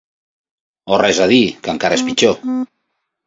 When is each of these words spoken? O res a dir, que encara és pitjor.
O 0.95 0.99
res 1.01 1.19
a 1.25 1.27
dir, 1.33 1.41
que 1.67 1.73
encara 1.75 1.99
és 1.99 2.05
pitjor. 2.09 2.39